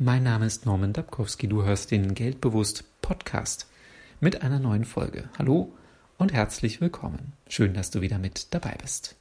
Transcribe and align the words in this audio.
Mein 0.00 0.22
Name 0.22 0.46
ist 0.46 0.64
Norman 0.64 0.92
Dabkowski. 0.92 1.48
Du 1.48 1.64
hörst 1.64 1.90
den 1.90 2.14
Geldbewusst 2.14 2.84
Podcast 3.02 3.66
mit 4.20 4.42
einer 4.42 4.60
neuen 4.60 4.84
Folge. 4.84 5.28
Hallo 5.36 5.72
und 6.18 6.32
herzlich 6.32 6.80
willkommen. 6.80 7.32
Schön, 7.48 7.74
dass 7.74 7.90
du 7.90 8.00
wieder 8.00 8.20
mit 8.20 8.54
dabei 8.54 8.76
bist. 8.80 9.16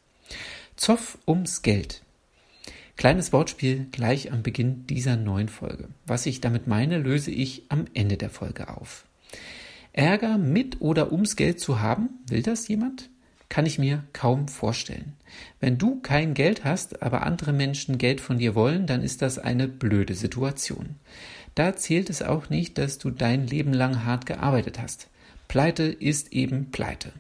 Zoff 0.76 1.18
ums 1.28 1.64
Geld. 1.64 2.04
Kleines 2.96 3.34
Wortspiel 3.34 3.88
gleich 3.92 4.32
am 4.32 4.44
Beginn 4.44 4.86
dieser 4.86 5.18
neuen 5.18 5.50
Folge. 5.50 5.88
Was 6.06 6.28
ich 6.28 6.42
damit 6.42 6.68
meine, 6.68 7.00
löse 7.00 7.32
ich 7.32 7.64
am 7.70 7.86
Ende 7.96 8.18
der 8.18 8.30
Folge 8.30 8.70
auf. 8.70 9.06
Ärger 9.94 10.38
mit 10.38 10.80
oder 10.80 11.12
ums 11.12 11.36
Geld 11.36 11.60
zu 11.60 11.82
haben, 11.82 12.10
will 12.28 12.44
das 12.44 12.68
jemand? 12.68 13.10
Kann 13.50 13.66
ich 13.66 13.80
mir 13.80 14.04
kaum 14.14 14.48
vorstellen. 14.48 15.14
Wenn 15.60 15.78
du 15.78 16.00
kein 16.02 16.34
Geld 16.34 16.64
hast, 16.64 17.02
aber 17.02 17.24
andere 17.24 17.54
Menschen 17.54 17.98
Geld 17.98 18.22
von 18.22 18.38
dir 18.38 18.56
wollen, 18.56 18.88
dann 18.88 19.04
ist 19.04 19.22
das 19.22 19.40
eine 19.40 19.68
blöde 19.68 20.16
Situation. 20.16 20.96
Da 21.56 21.76
zählt 21.76 22.10
es 22.10 22.22
auch 22.22 22.50
nicht, 22.50 22.78
dass 22.78 22.98
du 22.98 23.10
dein 23.10 23.48
Leben 23.48 23.74
lang 23.74 24.06
hart 24.06 24.26
gearbeitet 24.26 24.80
hast. 24.80 25.08
Pleite 25.48 25.84
ist 25.84 26.34
eben 26.34 26.72
Pleite. 26.72 27.12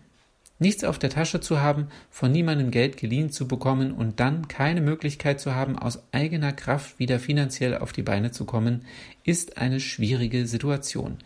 Nichts 0.60 0.84
auf 0.84 0.98
der 0.98 1.12
Tasche 1.12 1.40
zu 1.40 1.62
haben, 1.62 1.88
von 2.10 2.32
niemandem 2.32 2.72
Geld 2.72 2.98
geliehen 2.98 3.32
zu 3.32 3.48
bekommen 3.48 3.92
und 3.92 4.20
dann 4.20 4.48
keine 4.48 4.82
Möglichkeit 4.82 5.40
zu 5.40 5.54
haben, 5.54 5.78
aus 5.78 6.02
eigener 6.12 6.52
Kraft 6.52 6.98
wieder 6.98 7.20
finanziell 7.20 7.78
auf 7.78 7.94
die 7.94 8.02
Beine 8.02 8.32
zu 8.32 8.46
kommen, 8.46 8.86
ist 9.24 9.60
eine 9.60 9.80
schwierige 9.80 10.48
Situation 10.48 11.20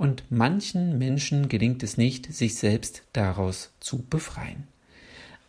und 0.00 0.24
manchen 0.30 0.96
Menschen 0.96 1.50
gelingt 1.50 1.82
es 1.82 1.98
nicht, 1.98 2.32
sich 2.32 2.54
selbst 2.54 3.02
daraus 3.12 3.70
zu 3.80 3.98
befreien. 3.98 4.66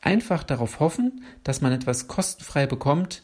Einfach 0.02 0.44
darauf 0.44 0.82
hoffen, 0.82 1.24
dass 1.46 1.62
man 1.62 1.72
etwas 1.72 2.10
kostenfrei 2.10 2.68
bekommt, 2.68 3.24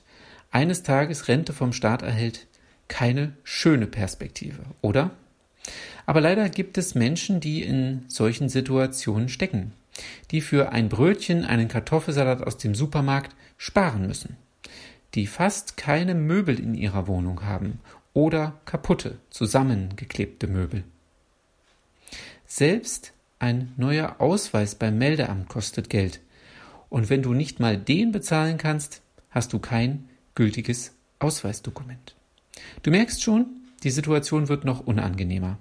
eines 0.51 0.83
Tages 0.83 1.27
Rente 1.27 1.51
vom 1.51 1.73
Staat 1.73 2.01
erhält, 2.01 2.47
keine 2.87 3.33
schöne 3.43 3.87
Perspektive, 3.87 4.61
oder? 4.79 5.11
Aber 6.05 6.21
leider 6.21 6.47
gibt 6.47 6.77
es 6.77 6.95
Menschen, 6.95 7.41
die 7.41 7.61
in 7.61 8.05
solchen 8.07 8.47
Situationen 8.47 9.27
stecken, 9.27 9.73
die 10.31 10.39
für 10.39 10.71
ein 10.71 10.87
Brötchen, 10.87 11.43
einen 11.43 11.67
Kartoffelsalat 11.67 12.41
aus 12.41 12.57
dem 12.57 12.73
Supermarkt 12.73 13.35
sparen 13.57 14.07
müssen, 14.07 14.37
die 15.13 15.27
fast 15.27 15.75
keine 15.75 16.15
Möbel 16.15 16.57
in 16.57 16.73
ihrer 16.73 17.05
Wohnung 17.05 17.43
haben 17.43 17.81
oder 18.13 18.61
kaputte, 18.63 19.17
zusammengeklebte 19.29 20.47
Möbel. 20.47 20.85
Selbst 22.57 23.13
ein 23.37 23.71
neuer 23.77 24.15
Ausweis 24.17 24.73
beim 24.73 24.97
Meldeamt 24.97 25.47
kostet 25.47 25.91
Geld. 25.91 26.21
Und 26.89 27.11
wenn 27.11 27.21
du 27.21 27.35
nicht 27.35 27.59
mal 27.59 27.77
den 27.77 28.11
bezahlen 28.11 28.57
kannst, 28.57 29.03
hast 29.29 29.53
du 29.53 29.59
kein 29.59 30.09
gültiges 30.33 30.95
Ausweisdokument. 31.19 32.15
Du 32.81 32.89
merkst 32.89 33.21
schon, 33.21 33.45
die 33.83 33.91
Situation 33.91 34.49
wird 34.49 34.65
noch 34.65 34.87
unangenehmer. 34.87 35.59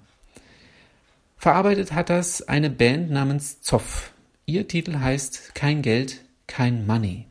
Verarbeitet 1.37 1.91
hat 1.91 2.09
das 2.09 2.41
eine 2.41 2.71
Band 2.71 3.11
namens 3.11 3.61
Zoff. 3.61 4.11
Ihr 4.47 4.67
Titel 4.67 4.97
heißt 4.97 5.53
Kein 5.53 5.83
Geld, 5.83 6.23
kein 6.47 6.87
Money. 6.87 7.27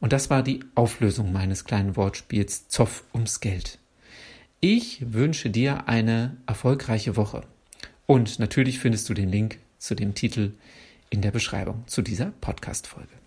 Und 0.00 0.14
das 0.14 0.30
war 0.30 0.42
die 0.42 0.64
Auflösung 0.74 1.34
meines 1.34 1.66
kleinen 1.66 1.96
Wortspiels 1.96 2.68
Zoff 2.68 3.04
ums 3.12 3.40
Geld. 3.40 3.78
Ich 4.60 5.12
wünsche 5.12 5.50
dir 5.50 5.86
eine 5.86 6.38
erfolgreiche 6.46 7.16
Woche. 7.16 7.42
Und 8.06 8.38
natürlich 8.38 8.78
findest 8.78 9.08
du 9.08 9.14
den 9.14 9.28
Link 9.28 9.58
zu 9.78 9.94
dem 9.94 10.14
Titel 10.14 10.52
in 11.10 11.22
der 11.22 11.30
Beschreibung 11.32 11.84
zu 11.86 12.02
dieser 12.02 12.32
Podcast-Folge. 12.40 13.25